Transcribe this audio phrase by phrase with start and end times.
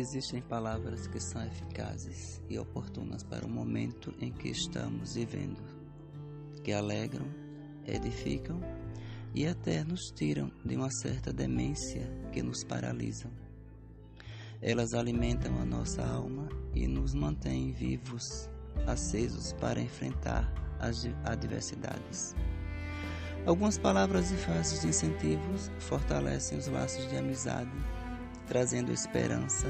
[0.00, 5.60] Existem palavras que são eficazes e oportunas para o momento em que estamos vivendo,
[6.64, 7.26] que alegram,
[7.86, 8.58] edificam
[9.34, 13.30] e até nos tiram de uma certa demência que nos paralisam.
[14.62, 18.48] Elas alimentam a nossa alma e nos mantêm vivos,
[18.86, 22.34] acesos para enfrentar as adversidades.
[23.44, 27.70] Algumas palavras e frases de incentivos fortalecem os laços de amizade,
[28.50, 29.68] trazendo esperança,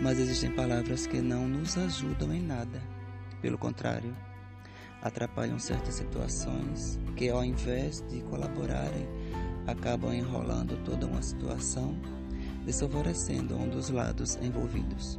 [0.00, 2.80] mas existem palavras que não nos ajudam em nada.
[3.40, 4.16] Pelo contrário,
[5.02, 9.08] atrapalham certas situações que, ao invés de colaborarem,
[9.66, 11.96] acabam enrolando toda uma situação,
[12.64, 15.18] desfavorecendo um dos lados envolvidos.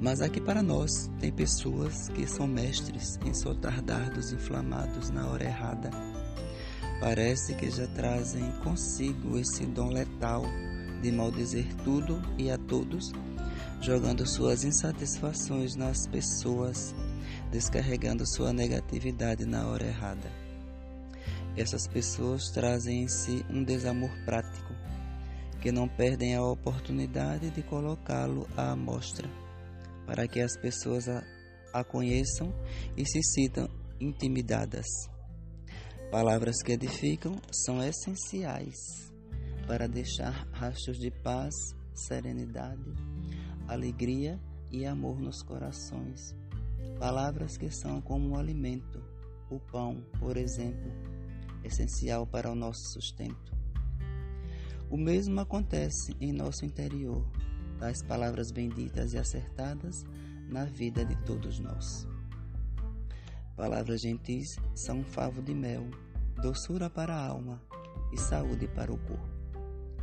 [0.00, 5.44] Mas aqui para nós tem pessoas que são mestres em soltar dardos inflamados na hora
[5.44, 5.90] errada.
[7.00, 10.42] Parece que já trazem consigo esse dom letal
[11.00, 13.12] de maldizer tudo e a todos,
[13.80, 16.94] jogando suas insatisfações nas pessoas,
[17.52, 20.30] descarregando sua negatividade na hora errada.
[21.56, 24.74] Essas pessoas trazem em si um desamor prático,
[25.60, 29.28] que não perdem a oportunidade de colocá-lo à amostra
[30.08, 31.22] para que as pessoas a,
[31.70, 32.50] a conheçam
[32.96, 33.68] e se sintam
[34.00, 34.86] intimidadas.
[36.10, 39.12] Palavras que edificam são essenciais
[39.66, 41.52] para deixar rastros de paz,
[41.92, 42.94] serenidade,
[43.68, 46.34] alegria e amor nos corações.
[46.98, 49.04] Palavras que são como um alimento,
[49.50, 50.90] o pão, por exemplo,
[51.62, 53.52] essencial para o nosso sustento.
[54.88, 57.22] O mesmo acontece em nosso interior,
[57.78, 60.04] das palavras benditas e acertadas
[60.48, 62.08] na vida de todos nós.
[63.58, 65.84] Palavras gentis são um favo de mel,
[66.40, 67.60] doçura para a alma
[68.12, 69.28] e saúde para o corpo.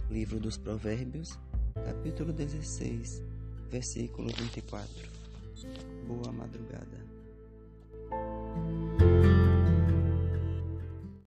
[0.09, 1.39] Livro dos Provérbios,
[1.85, 3.23] capítulo 16,
[3.69, 4.89] versículo 24.
[6.05, 7.04] Boa madrugada.